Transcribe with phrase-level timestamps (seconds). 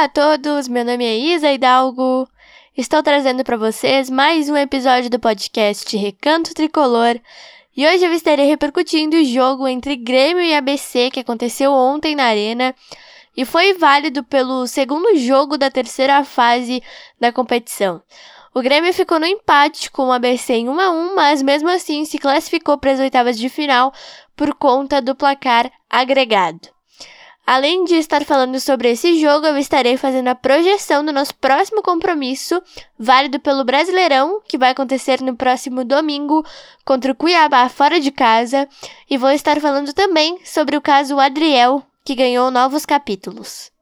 [0.00, 2.26] Olá a todos, meu nome é Isa Hidalgo.
[2.74, 7.20] Estou trazendo para vocês mais um episódio do podcast Recanto Tricolor.
[7.76, 12.24] E hoje eu estarei repercutindo o jogo entre Grêmio e ABC que aconteceu ontem na
[12.24, 12.74] Arena
[13.36, 16.82] e foi válido pelo segundo jogo da terceira fase
[17.20, 18.02] da competição.
[18.54, 22.06] O Grêmio ficou no empate com o ABC em 1 a 1, mas mesmo assim
[22.06, 23.92] se classificou para as oitavas de final
[24.34, 26.79] por conta do placar agregado.
[27.46, 31.82] Além de estar falando sobre esse jogo, eu estarei fazendo a projeção do nosso próximo
[31.82, 32.62] compromisso,
[32.96, 36.44] válido pelo Brasileirão, que vai acontecer no próximo domingo
[36.84, 38.68] contra o Cuiabá fora de casa,
[39.08, 43.72] e vou estar falando também sobre o caso Adriel, que ganhou novos capítulos.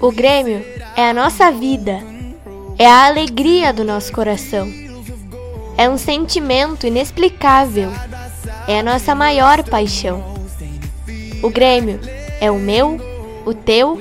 [0.00, 0.62] O Grêmio
[0.94, 2.17] é a nossa vida
[2.78, 4.72] é a alegria do nosso coração.
[5.76, 7.92] É um sentimento inexplicável.
[8.68, 10.22] É a nossa maior paixão.
[11.42, 11.98] O Grêmio
[12.40, 12.96] é o meu,
[13.44, 14.00] o teu,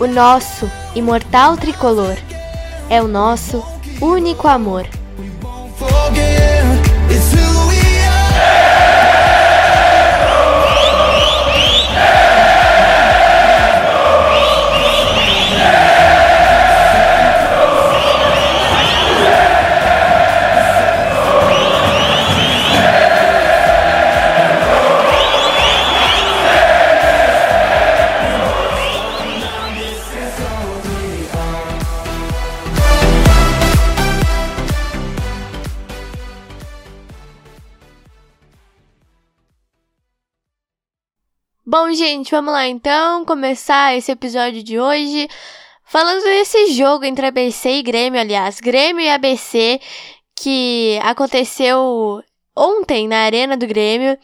[0.00, 2.16] o nosso imortal tricolor.
[2.88, 3.62] É o nosso
[4.00, 4.86] único amor.
[41.76, 45.28] Bom, gente, vamos lá então começar esse episódio de hoje
[45.84, 49.80] falando desse jogo entre ABC e Grêmio, aliás, Grêmio e ABC
[50.36, 52.22] que aconteceu
[52.54, 54.16] ontem na Arena do Grêmio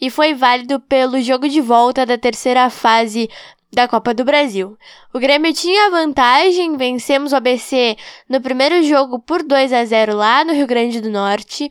[0.00, 3.28] e foi válido pelo jogo de volta da terceira fase
[3.70, 4.74] da Copa do Brasil.
[5.12, 7.94] O Grêmio tinha vantagem, vencemos o ABC
[8.26, 11.70] no primeiro jogo por 2 a 0 lá no Rio Grande do Norte.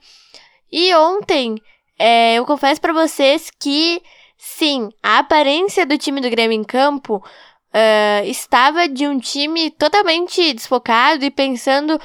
[0.71, 1.55] E ontem,
[1.97, 4.03] é, eu confesso para vocês que
[4.37, 10.53] Sim, a aparência do time do Grêmio em campo uh, estava de um time totalmente
[10.53, 11.99] desfocado e pensando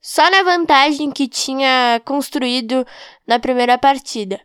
[0.00, 2.86] só na vantagem que tinha construído
[3.26, 4.40] na primeira partida.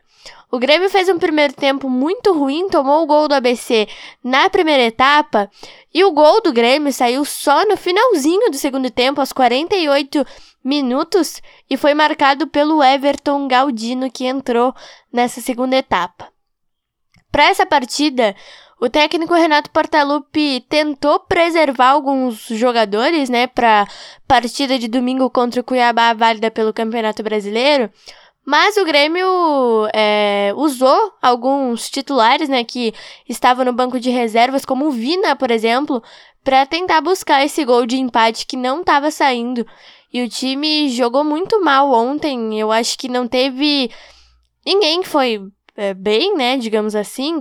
[0.51, 3.87] O Grêmio fez um primeiro tempo muito ruim, tomou o gol do ABC
[4.23, 5.49] na primeira etapa,
[5.91, 10.23] e o gol do Grêmio saiu só no finalzinho do segundo tempo, aos 48
[10.63, 14.75] minutos, e foi marcado pelo Everton Galdino, que entrou
[15.11, 16.32] nessa segunda etapa.
[17.33, 18.35] Para essa partida,
[18.79, 23.87] o técnico Renato Portaluppi tentou preservar alguns jogadores, né, para
[24.27, 27.89] partida de domingo contra o Cuiabá válida pelo Campeonato Brasileiro.
[28.45, 29.25] Mas o Grêmio
[29.95, 32.93] é, usou alguns titulares, né, que
[33.27, 36.03] estavam no banco de reservas, como o Vina, por exemplo,
[36.43, 39.65] para tentar buscar esse gol de empate que não estava saindo.
[40.13, 42.59] E o time jogou muito mal ontem.
[42.59, 43.89] Eu acho que não teve
[44.63, 45.41] ninguém que foi
[45.75, 47.39] é, bem, né, digamos assim.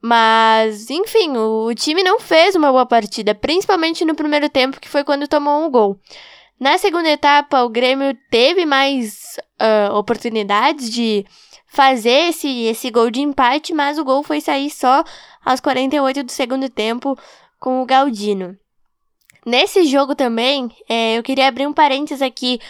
[0.00, 4.88] Mas, enfim, o, o, time não fez uma boa partida, principalmente no primeiro tempo, que
[4.88, 5.96] foi quando tomou um gol.
[6.58, 11.24] Na segunda etapa, o Grêmio teve mais uh, oportunidades de
[11.66, 15.02] fazer esse, esse gol de empate, mas o gol foi sair só
[15.44, 17.16] aos 48 do segundo tempo
[17.58, 18.56] com o Galdino.
[19.46, 22.60] Nesse jogo também, é, eu queria abrir um parênteses aqui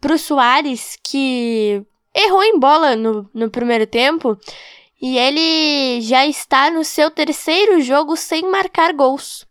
[0.00, 1.84] pro Soares, que
[2.14, 4.38] errou em bola no, no primeiro tempo
[5.00, 9.46] e ele já está no seu terceiro jogo sem marcar gols.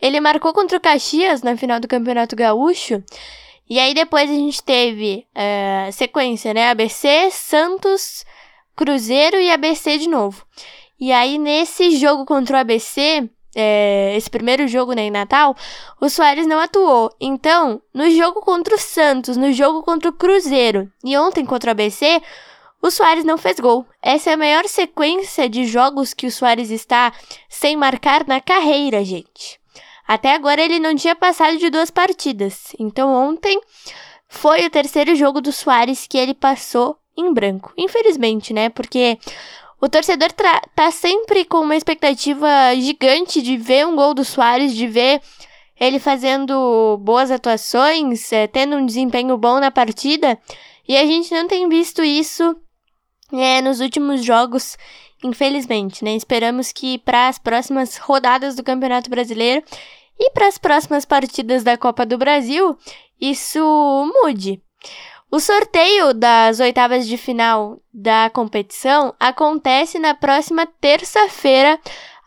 [0.00, 3.02] Ele marcou contra o Caxias na final do Campeonato Gaúcho.
[3.68, 6.70] E aí depois a gente teve uh, sequência, né?
[6.70, 8.24] ABC, Santos,
[8.76, 10.46] Cruzeiro e ABC de novo.
[10.98, 15.56] E aí nesse jogo contra o ABC, é, esse primeiro jogo né, em Natal,
[15.98, 17.10] o Soares não atuou.
[17.18, 21.72] Então, no jogo contra o Santos, no jogo contra o Cruzeiro e ontem contra o
[21.72, 22.20] ABC,
[22.82, 23.86] o Soares não fez gol.
[24.02, 27.12] Essa é a maior sequência de jogos que o Soares está
[27.48, 29.58] sem marcar na carreira, gente.
[30.06, 32.74] Até agora ele não tinha passado de duas partidas.
[32.78, 33.58] Então ontem
[34.28, 37.72] foi o terceiro jogo do Soares que ele passou em branco.
[37.76, 38.68] Infelizmente, né?
[38.68, 39.18] Porque
[39.80, 40.30] o torcedor
[40.74, 45.20] tá sempre com uma expectativa gigante de ver um gol do Soares, de ver
[45.78, 50.38] ele fazendo boas atuações, é, tendo um desempenho bom na partida.
[50.88, 52.56] E a gente não tem visto isso
[53.32, 54.78] é, nos últimos jogos,
[55.22, 56.16] infelizmente, né?
[56.16, 59.62] Esperamos que para as próximas rodadas do Campeonato Brasileiro
[60.18, 62.78] e para as próximas partidas da Copa do Brasil,
[63.20, 63.60] isso
[64.22, 64.62] mude.
[65.28, 71.80] O sorteio das oitavas de final da competição acontece na próxima terça-feira,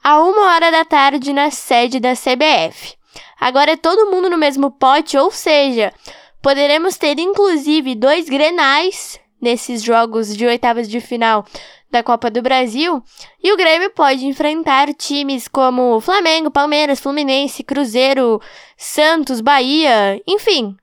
[0.04, 2.96] a uma hora da tarde, na sede da CBF.
[3.40, 5.94] Agora é todo mundo no mesmo pote, ou seja,
[6.42, 11.46] poderemos ter inclusive dois grenais nesses jogos de oitavas de final
[11.90, 13.02] da Copa do Brasil,
[13.42, 18.42] e o Grêmio pode enfrentar times como Flamengo, Palmeiras, Fluminense, Cruzeiro,
[18.78, 20.78] Santos, Bahia, enfim,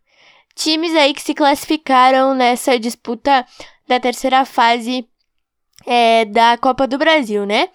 [0.57, 3.47] times aí que se classificaram nessa disputa
[3.87, 5.07] da terceira fase
[5.87, 7.69] é, da Copa do Brasil, né?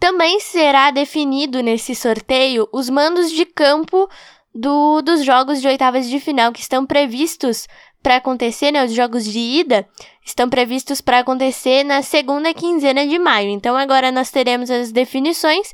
[0.00, 4.08] Também será definido nesse sorteio os mandos de campo
[4.52, 7.68] do, dos jogos de oitavas de final que estão previstos
[8.02, 8.84] para acontecer, né?
[8.84, 9.86] Os jogos de ida
[10.24, 13.50] estão previstos para acontecer na segunda quinzena de maio.
[13.50, 15.70] Então agora nós teremos as definições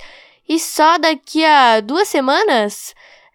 [0.46, 2.94] e só daqui a duas semanas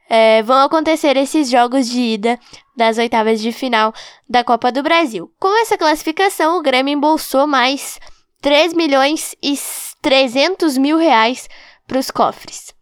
[0.10, 2.40] é, vão acontecer esses jogos de ida
[2.76, 3.94] das oitavas de final
[4.30, 5.32] da Copa do Brasil.
[5.40, 8.00] Com essa classificação, o Grêmio embolsou mais
[8.42, 9.58] 3 milhões e
[10.02, 11.48] 300 mil reais
[11.88, 12.74] para os cofres.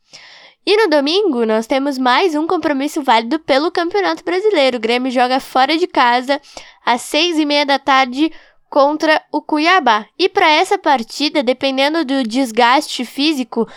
[0.65, 4.77] E no domingo, nós temos mais um compromisso válido pelo Campeonato Brasileiro.
[4.77, 6.39] O Grêmio joga fora de casa
[6.85, 8.31] às seis e meia da tarde
[8.69, 10.06] contra o Cuiabá.
[10.17, 13.67] E para essa partida, dependendo do desgaste físico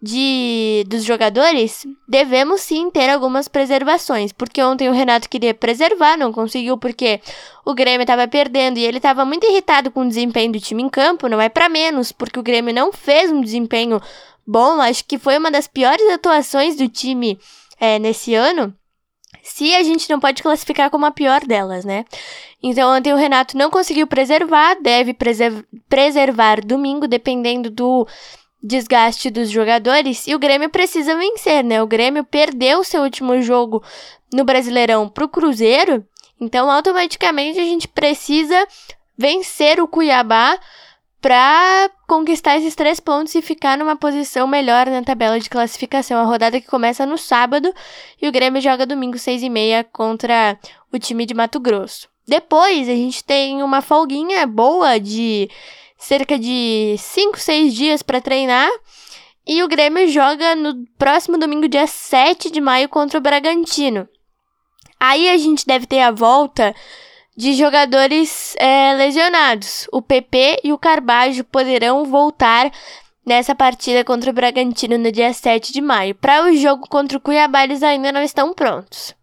[0.00, 6.32] de dos jogadores, devemos sim ter algumas preservações, porque ontem o Renato queria preservar, não
[6.32, 7.20] conseguiu porque
[7.64, 10.88] o Grêmio estava perdendo e ele estava muito irritado com o desempenho do time em
[10.88, 14.00] campo, não é para menos, porque o Grêmio não fez um desempenho
[14.46, 17.38] bom, acho que foi uma das piores atuações do time
[17.80, 18.72] é, nesse ano.
[19.42, 22.04] Se a gente não pode classificar como a pior delas, né?
[22.62, 28.06] Então, ontem o Renato não conseguiu preservar, deve preserv preservar domingo, dependendo do
[28.62, 31.82] desgaste dos jogadores e o Grêmio precisa vencer, né?
[31.82, 33.82] O Grêmio perdeu seu último jogo
[34.32, 36.04] no Brasileirão pro Cruzeiro,
[36.40, 38.66] então automaticamente a gente precisa
[39.16, 40.58] vencer o Cuiabá
[41.20, 46.18] para conquistar esses três pontos e ficar numa posição melhor na tabela de classificação.
[46.20, 47.72] A rodada que começa no sábado
[48.20, 50.58] e o Grêmio joga domingo seis e meia contra
[50.92, 52.08] o time de Mato Grosso.
[52.26, 55.48] Depois a gente tem uma folguinha boa de
[55.98, 58.70] cerca de 5, 6 dias para treinar.
[59.46, 64.08] E o Grêmio joga no próximo domingo, dia 7 de maio, contra o Bragantino.
[65.00, 66.74] Aí a gente deve ter a volta
[67.36, 69.86] de jogadores é, lesionados.
[69.92, 72.70] O PP e o Carbajo poderão voltar
[73.24, 76.14] nessa partida contra o Bragantino no dia 7 de maio.
[76.14, 79.14] Para o jogo contra o Cuiabá, eles ainda não estão prontos.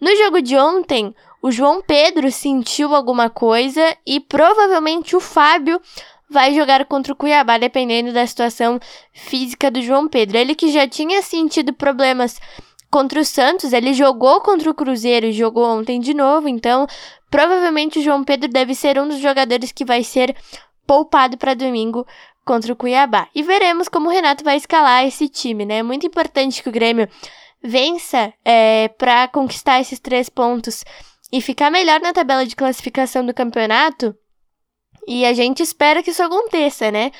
[0.00, 5.80] No jogo de ontem, o João Pedro sentiu alguma coisa e provavelmente o Fábio
[6.28, 8.78] vai jogar contra o Cuiabá, dependendo da situação
[9.12, 10.38] física do João Pedro.
[10.38, 12.38] Ele que já tinha sentido problemas
[12.90, 16.86] contra o Santos, ele jogou contra o Cruzeiro e jogou ontem de novo, então
[17.30, 20.36] provavelmente o João Pedro deve ser um dos jogadores que vai ser
[20.86, 22.06] poupado para domingo
[22.44, 23.28] contra o Cuiabá.
[23.34, 25.78] E veremos como o Renato vai escalar esse time, né?
[25.78, 27.08] É muito importante que o Grêmio
[27.62, 30.84] vença é, para conquistar esses três pontos
[31.32, 34.14] e ficar melhor na tabela de classificação do campeonato.
[35.06, 37.10] E a gente espera que isso aconteça, né?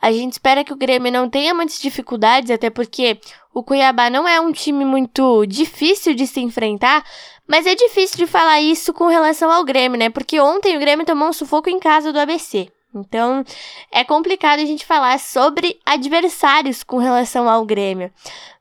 [0.00, 3.20] A gente espera que o Grêmio não tenha muitas dificuldades, até porque
[3.54, 7.04] o Cuiabá não é um time muito difícil de se enfrentar,
[7.46, 10.10] mas é difícil de falar isso com relação ao Grêmio, né?
[10.10, 12.68] Porque ontem o Grêmio tomou um sufoco em casa do ABC.
[12.94, 13.44] Então,
[13.90, 18.12] é complicado a gente falar sobre adversários com relação ao Grêmio.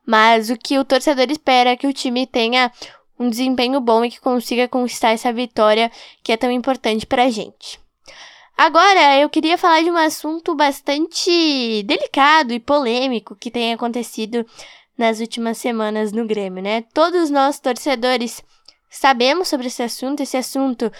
[0.05, 2.71] Mas o que o torcedor espera é que o time tenha
[3.21, 5.91] um desempenho bom e que consiga conquistar essa vitória
[6.23, 7.79] que é tão importante para a gente.
[8.57, 14.45] Agora, eu queria falar de um assunto bastante delicado e polêmico que tem acontecido
[14.97, 16.83] nas últimas semanas no Grêmio, né?
[16.93, 18.43] Todos nós, torcedores,
[18.89, 20.21] sabemos sobre esse assunto.
[20.21, 20.91] Esse assunto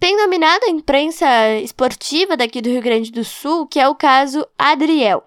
[0.00, 1.26] tem dominado a imprensa
[1.62, 5.22] esportiva daqui do Rio Grande do Sul, que é o caso Adriel.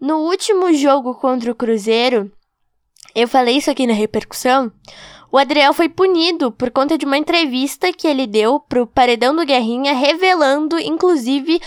[0.00, 2.30] No último jogo contra o Cruzeiro,
[3.14, 4.70] eu falei isso aqui na repercussão.
[5.32, 9.46] O Adriel foi punido por conta de uma entrevista que ele deu pro Paredão do
[9.46, 11.58] Guerrinha, revelando, inclusive,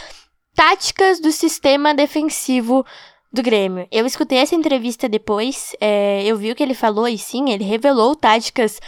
[0.54, 2.86] táticas do sistema defensivo
[3.34, 3.88] do Grêmio.
[3.92, 7.64] Eu escutei essa entrevista depois, é, eu vi o que ele falou e sim, ele
[7.64, 8.80] revelou táticas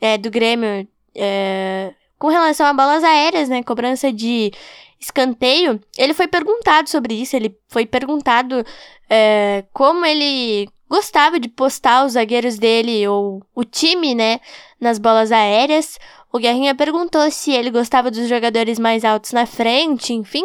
[0.00, 3.64] é, do Grêmio é, com relação a bolas aéreas, né?
[3.64, 4.52] Cobrança de
[5.00, 5.80] escanteio.
[5.98, 8.64] Ele foi perguntado sobre isso, ele foi perguntado
[9.08, 14.40] é, como ele gostava de postar os zagueiros dele ou o time, né,
[14.80, 15.96] nas bolas aéreas.
[16.32, 20.44] O Guerrinha perguntou se ele gostava dos jogadores mais altos na frente, enfim.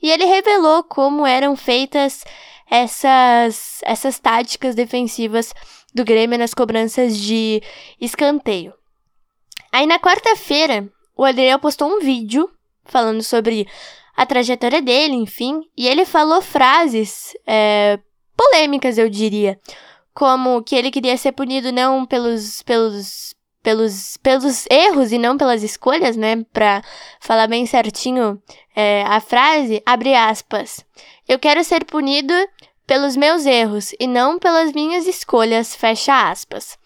[0.00, 2.22] E ele revelou como eram feitas
[2.70, 5.54] essas, essas táticas defensivas
[5.94, 7.62] do Grêmio nas cobranças de
[7.98, 8.74] escanteio.
[9.72, 12.48] Aí na quarta-feira, o Adriel postou um vídeo
[12.84, 13.66] falando sobre
[14.14, 17.98] a trajetória dele, enfim, e ele falou frases é,
[18.38, 19.58] polêmicas, eu diria,
[20.14, 25.64] como que ele queria ser punido não pelos, pelos, pelos, pelos erros e não pelas
[25.64, 26.44] escolhas, né?
[26.52, 26.80] Pra
[27.20, 28.40] falar bem certinho
[28.76, 30.86] é, a frase, abre aspas.
[31.28, 32.32] Eu quero ser punido
[32.86, 36.78] pelos meus erros e não pelas minhas escolhas, fecha aspas.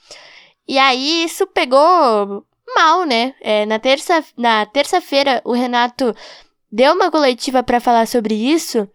[0.66, 2.44] E aí isso pegou
[2.74, 3.34] mal, né?
[3.42, 6.14] É, na terça na terça-feira o Renato
[6.70, 8.88] deu uma coletiva para falar sobre isso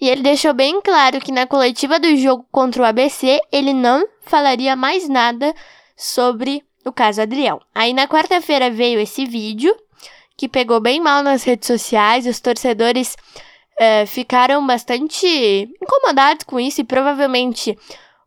[0.00, 4.06] e ele deixou bem claro que na coletiva do jogo contra o ABC ele não
[4.22, 5.54] falaria mais nada
[5.96, 7.60] sobre o caso Adriel.
[7.74, 9.74] Aí na quarta-feira veio esse vídeo
[10.36, 13.14] que pegou bem mal nas redes sociais, os torcedores
[13.78, 15.26] é, ficaram bastante
[15.82, 17.76] incomodados com isso e provavelmente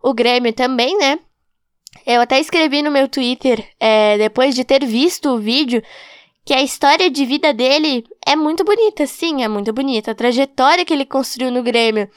[0.02, 1.18] o Grêmio também, né?
[2.06, 5.82] Eu até escrevi no meu Twitter, é, depois de ter visto o vídeo,
[6.46, 10.12] que a história de vida dele é muito bonita, sim, é muito bonita.
[10.12, 12.10] A trajetória que ele construiu no Grêmio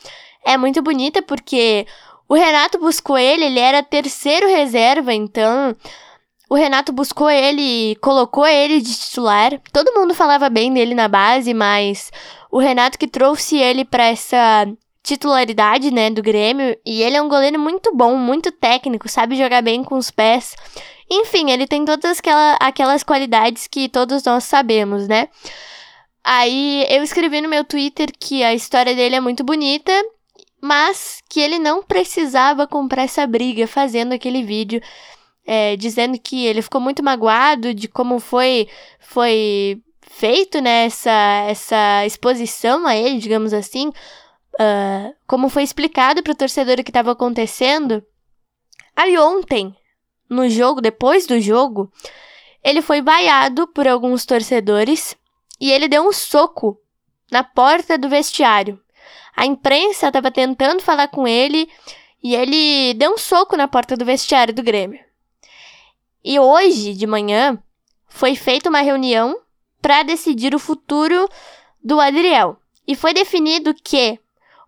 [0.44, 1.86] é muito bonita porque
[2.28, 5.76] o Renato buscou ele, ele era terceiro reserva, então
[6.48, 9.60] o Renato buscou ele, colocou ele de titular.
[9.72, 12.10] Todo mundo falava bem dele na base, mas
[12.50, 14.66] o Renato que trouxe ele para essa
[15.02, 19.62] titularidade, né, do Grêmio, e ele é um goleiro muito bom, muito técnico, sabe jogar
[19.62, 20.56] bem com os pés.
[21.08, 25.28] Enfim, ele tem todas aquela, aquelas qualidades que todos nós sabemos, né?
[26.28, 29.92] Aí eu escrevi no meu Twitter que a história dele é muito bonita,
[30.60, 34.82] mas que ele não precisava comprar essa briga fazendo aquele vídeo.
[35.46, 38.68] É, dizendo que ele ficou muito magoado de como foi
[38.98, 46.32] foi feito né, essa, essa exposição a ele, digamos assim, uh, como foi explicado para
[46.32, 48.02] o torcedor o que estava acontecendo.
[48.96, 49.72] Aí ontem,
[50.28, 51.88] no jogo, depois do jogo,
[52.64, 55.16] ele foi vaiado por alguns torcedores
[55.60, 56.78] e ele deu um soco
[57.30, 58.80] na porta do vestiário.
[59.34, 61.68] A imprensa estava tentando falar com ele
[62.22, 65.00] e ele deu um soco na porta do vestiário do Grêmio.
[66.24, 67.58] E hoje de manhã
[68.08, 69.38] foi feita uma reunião
[69.80, 71.28] para decidir o futuro
[71.84, 72.56] do Adriel.
[72.88, 74.18] E foi definido que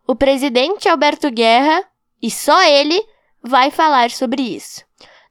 [0.07, 1.85] o presidente Alberto Guerra,
[2.23, 3.05] e só ele,
[3.43, 4.85] vai falar sobre isso.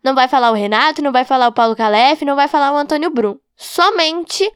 [0.03, 2.77] Não vai falar o Renato, não vai falar o Paulo Calef, não vai falar o
[2.77, 3.37] Antônio Brum.
[3.55, 4.51] Somente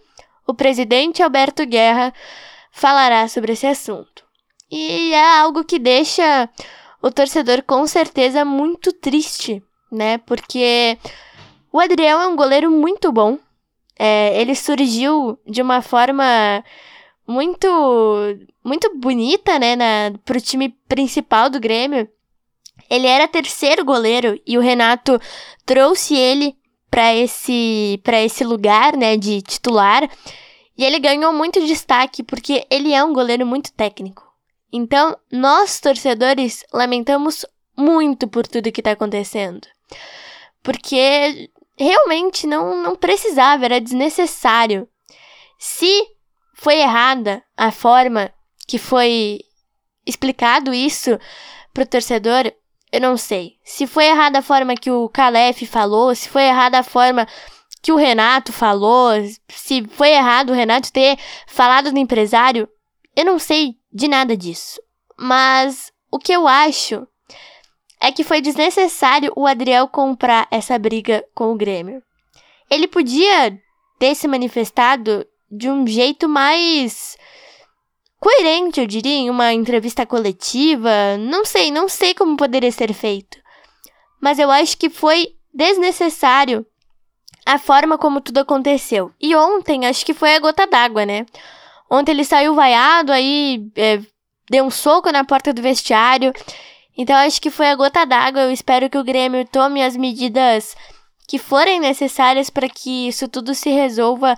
[0.52, 2.14] o presidente Alberto Guerra
[2.72, 4.24] falará sobre esse assunto.
[4.70, 6.50] E é algo que deixa
[7.02, 10.18] o torcedor com certeza muito triste, né?
[10.20, 10.98] Porque
[11.72, 13.38] o Adriel é um goleiro muito bom.
[13.98, 16.64] É, ele surgiu de uma forma
[17.28, 17.68] muito
[18.64, 22.08] muito bonita, né, na, pro time principal do Grêmio.
[22.90, 25.20] Ele era terceiro goleiro e o Renato
[25.66, 26.56] trouxe ele
[26.92, 30.08] para esse para esse lugar, né, de titular.
[30.78, 34.30] E ele ganhou muito destaque porque ele é um goleiro muito técnico.
[34.72, 37.46] Então, nós torcedores lamentamos
[37.78, 39.68] muito por tudo que tá acontecendo.
[40.62, 44.88] Porque realmente não não precisava, era desnecessário.
[45.58, 46.08] Se
[46.56, 48.32] foi errada a forma
[48.68, 49.40] que foi
[50.06, 51.18] explicado isso
[51.74, 52.52] pro torcedor,
[52.92, 53.58] eu não sei.
[53.64, 57.28] Se foi errada a forma que o Calef falou, se foi errada a forma
[57.82, 59.12] que o Renato falou,
[59.50, 61.18] se foi errado o Renato ter
[61.48, 62.68] falado do empresário,
[63.16, 64.80] eu não sei de nada disso.
[65.18, 67.08] Mas o que eu acho
[68.00, 72.04] é que foi desnecessário o Adriel comprar essa briga com o Grêmio.
[72.70, 73.58] Ele podia
[74.00, 77.18] ter se manifestado de um jeito mais
[78.22, 81.18] coerente, eu diria, em uma entrevista coletiva.
[81.20, 83.38] Não sei, não sei como poderia ser feito.
[84.22, 86.64] Mas eu acho que foi desnecessário
[87.44, 89.12] a forma como tudo aconteceu.
[89.20, 91.26] E ontem, acho que foi a gota d'água, né?
[91.90, 94.00] Ontem ele saiu vaiado, aí é,
[94.50, 96.32] deu um soco na porta do vestiário.
[96.96, 98.42] Então acho que foi a gota d'água.
[98.44, 100.76] Eu espero que o Grêmio tome as medidas
[101.28, 104.38] que forem necessárias para que isso tudo se resolva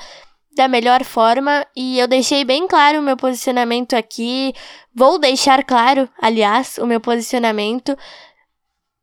[0.56, 4.54] da melhor forma e eu deixei bem claro o meu posicionamento aqui.
[4.94, 7.98] Vou deixar claro, aliás, o meu posicionamento.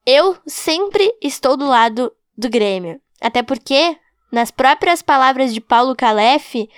[0.07, 3.01] Eu sempre estou do lado do Grêmio.
[3.21, 3.97] Até porque,
[4.33, 6.69] nas próprias palavras de Paulo Calef,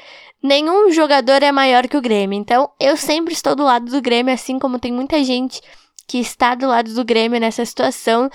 [0.42, 2.38] nenhum jogador é maior que o Grêmio.
[2.38, 5.60] Então, eu sempre estou do lado do Grêmio, assim como tem muita gente
[6.08, 8.28] que está do lado do Grêmio nessa situação.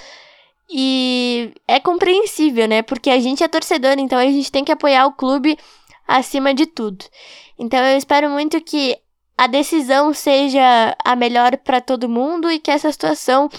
[0.70, 2.82] E é compreensível, né?
[2.82, 5.58] Porque a gente é torcedor, então a gente tem que apoiar o clube
[6.08, 7.06] acima de tudo.
[7.60, 8.98] Então eu espero muito que
[9.38, 13.50] a decisão seja a melhor para todo mundo e que essa situação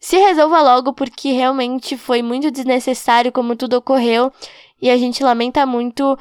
[0.00, 4.32] se resolva logo, porque realmente foi muito desnecessário como tudo ocorreu
[4.80, 6.18] e a gente lamenta muito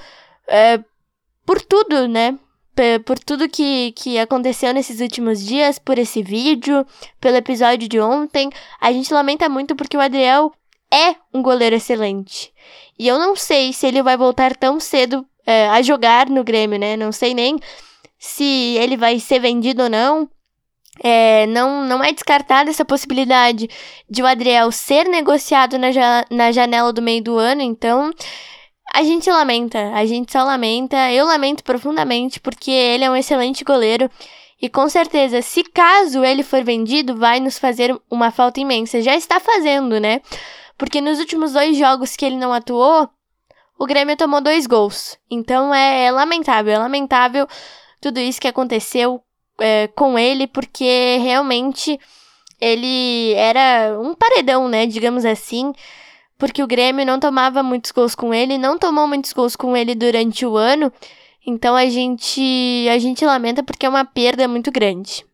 [0.48, 0.80] é,
[1.46, 2.38] por tudo, né?
[3.06, 6.86] Por tudo que, que aconteceu nesses últimos dias, por esse vídeo,
[7.20, 8.50] pelo episódio de ontem.
[8.80, 10.52] A gente lamenta muito porque o Adriel
[10.92, 12.54] é um goleiro excelente.
[12.98, 16.80] E eu não sei se ele vai voltar tão cedo é, a jogar no Grêmio,
[16.80, 16.96] né?
[16.96, 17.58] Não sei nem
[18.18, 20.30] se ele vai ser vendido ou não.
[21.04, 23.68] É, não, não é descartada essa possibilidade
[24.10, 28.12] de o Adriel ser negociado na, ja na janela do meio do ano, então
[28.94, 33.64] a gente lamenta, a gente só lamenta, eu lamento profundamente porque ele é um excelente
[33.64, 34.10] goleiro
[34.62, 39.02] e com certeza, se caso ele for vendido, vai nos fazer uma falta imensa.
[39.02, 40.22] Já está fazendo, né?
[40.78, 43.10] Porque nos últimos dois jogos que ele não atuou,
[43.82, 45.18] o Grêmio tomou dois gols.
[45.28, 47.48] Então é, é lamentável, é lamentável
[48.00, 49.24] tudo isso que aconteceu
[49.60, 52.00] é, com ele, porque realmente
[52.60, 54.86] ele era um paredão, né?
[54.86, 55.74] Digamos assim.
[56.38, 59.96] Porque o Grêmio não tomava muitos gols com ele, não tomou muitos gols com ele
[59.96, 60.94] durante o ano.
[61.44, 65.26] Então a gente a gente lamenta porque é uma perda muito grande.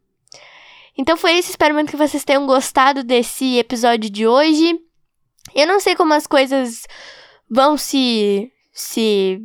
[0.98, 4.80] Então foi isso, espero muito que vocês tenham gostado desse episódio de hoje.
[5.54, 6.86] Eu não sei como as coisas
[7.50, 9.42] vão se se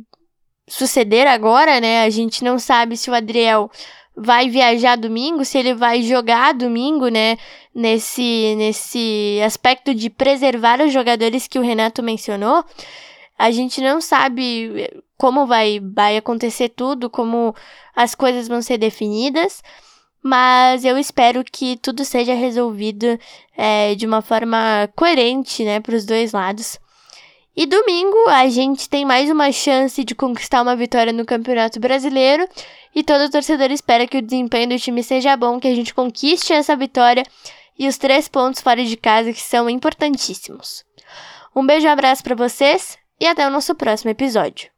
[0.67, 2.03] suceder agora, né?
[2.03, 3.69] A gente não sabe se o Adriel
[4.15, 7.37] vai viajar domingo, se ele vai jogar domingo, né?
[7.73, 12.63] Nesse, nesse aspecto de preservar os jogadores que o Renato mencionou.
[13.37, 17.55] A gente não sabe como vai, vai acontecer tudo, como
[17.95, 19.63] as coisas vão ser definidas,
[20.21, 23.19] mas eu espero que tudo seja resolvido
[23.57, 26.79] é, de uma forma coerente, né, para os dois lados.
[27.55, 32.47] E domingo a gente tem mais uma chance de conquistar uma vitória no Campeonato Brasileiro.
[32.95, 36.51] E todo torcedor espera que o desempenho do time seja bom, que a gente conquiste
[36.51, 37.23] essa vitória
[37.77, 40.83] e os três pontos fora de casa que são importantíssimos.
[41.55, 44.72] Um beijo e um abraço para vocês e até o nosso próximo episódio.